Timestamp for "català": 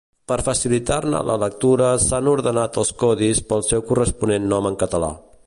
4.87-5.15